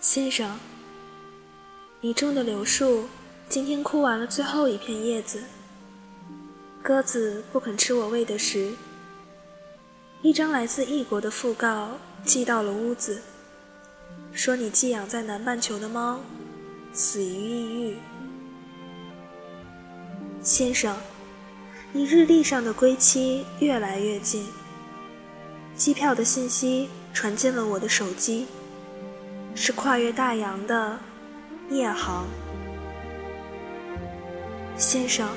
[0.00, 0.56] 先生，
[2.00, 3.08] 你种的柳树
[3.48, 5.42] 今天枯完了最后一片叶子，
[6.80, 8.74] 鸽子不肯吃我喂的食。
[10.20, 11.90] 一张来自异国的讣告
[12.24, 13.22] 寄到了屋子，
[14.32, 16.18] 说你寄养在南半球的猫
[16.92, 17.96] 死于抑郁。
[20.42, 20.96] 先生，
[21.92, 24.44] 你日历上的归期越来越近。
[25.76, 28.48] 机票的信息传进了我的手机，
[29.54, 30.98] 是跨越大洋的
[31.70, 32.26] 夜航。
[34.76, 35.28] 先生，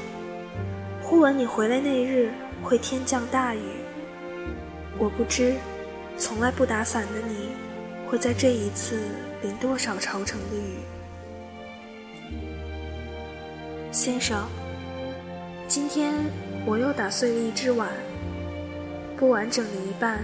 [1.04, 3.81] 忽闻你回来那日会天降大雨。
[5.02, 5.56] 我不知，
[6.16, 7.50] 从来不打伞的你，
[8.08, 9.02] 会在这一次
[9.42, 12.38] 淋多少朝城的雨？
[13.92, 14.48] 先生，
[15.68, 16.14] 今天
[16.68, 17.90] 我又打碎了一只碗，
[19.18, 20.20] 不完整的一半，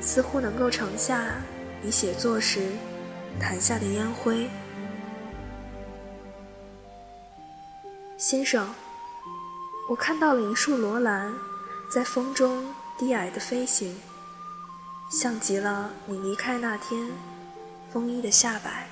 [0.00, 1.34] 似乎能够盛下
[1.80, 2.70] 你写作时
[3.38, 4.48] 弹下的烟灰。
[8.16, 8.68] 先生，
[9.88, 11.32] 我看到了一束罗兰，
[11.94, 12.66] 在风中
[12.98, 13.94] 低矮的飞行。
[15.08, 17.08] 像极了你离开那天，
[17.90, 18.86] 风衣的下摆。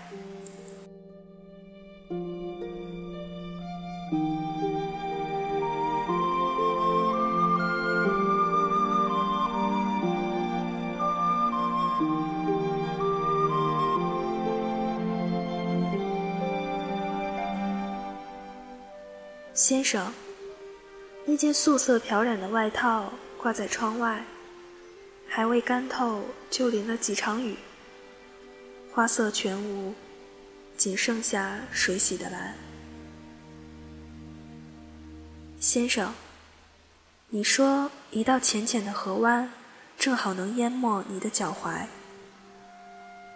[19.53, 20.11] 先生，
[21.27, 24.25] 那件素色漂染的外套挂在窗外。
[25.29, 27.57] 还未干透，就淋了几场雨。
[28.93, 29.95] 花色全无，
[30.77, 32.55] 仅剩下水洗的蓝。
[35.61, 36.15] 先生，
[37.29, 39.51] 你说一道浅浅的河湾，
[39.99, 41.85] 正好能淹没你的脚踝。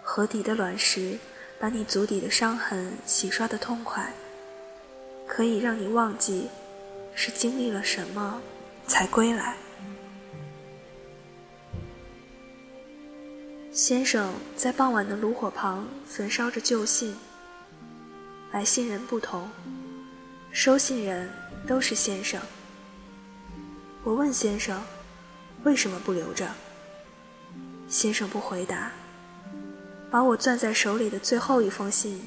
[0.01, 1.19] 河底的卵石，
[1.59, 4.11] 把你足底的伤痕洗刷得痛快，
[5.27, 6.47] 可以让你忘记，
[7.13, 8.41] 是经历了什么，
[8.87, 9.55] 才归来。
[13.71, 17.15] 先生在傍晚的炉火旁焚烧着旧信，
[18.51, 19.49] 来信人不同，
[20.51, 21.29] 收信人
[21.65, 22.41] 都是先生。
[24.03, 24.81] 我问先生，
[25.63, 26.45] 为什么不留着？
[27.87, 28.91] 先生不回答，
[30.09, 32.21] 把我攥在手里的最后一封信，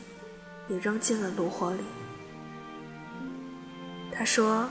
[0.68, 1.82] 也扔进了炉火里。
[4.10, 4.66] 他说：“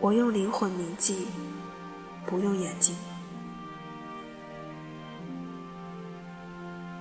[0.00, 1.26] 我用灵魂铭记，
[2.26, 2.94] 不用眼睛。”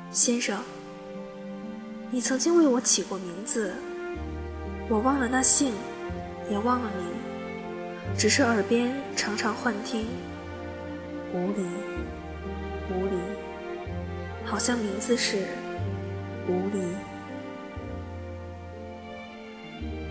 [0.09, 0.57] 先生，
[2.09, 3.73] 你曾经为我起过名字，
[4.89, 5.73] 我忘了那姓，
[6.49, 10.07] 也忘了名，只是耳边常常幻听，
[11.33, 11.61] 无离，
[12.93, 13.17] 无离，
[14.45, 15.39] 好像名字是
[16.47, 16.81] 无离。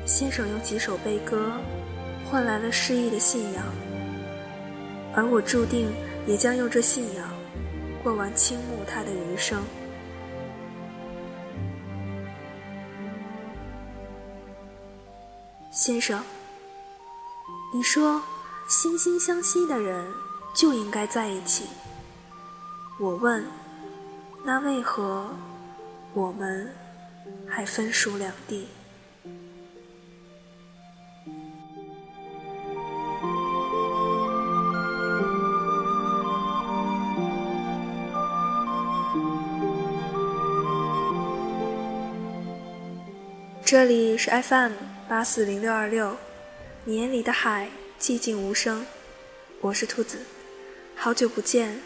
[0.05, 1.53] 先生用几首悲歌，
[2.31, 3.65] 换来了失意的信仰，
[5.15, 5.89] 而我注定
[6.27, 7.27] 也将用这信仰，
[8.05, 9.59] 过完倾慕他的余生。
[15.77, 16.25] 先生，
[17.71, 18.23] 你说，
[18.67, 20.11] 心心相惜的人
[20.55, 21.65] 就应该在一起。
[22.99, 23.47] 我问，
[24.43, 25.29] 那为何
[26.15, 26.75] 我们
[27.47, 28.67] 还分属两地？
[43.63, 44.73] 这里是 FM。
[45.09, 46.17] 八四零六二六，
[46.85, 47.69] 你眼里的海
[48.01, 48.85] 寂静无声。
[49.61, 50.19] 我是兔子，
[50.97, 51.81] 好久不见，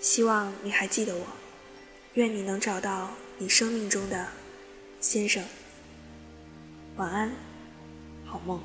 [0.00, 1.20] 希望你还记得我。
[2.14, 4.26] 愿你能找到你生命中的
[5.00, 5.44] 先生。
[6.96, 7.30] 晚安，
[8.24, 8.58] 好梦。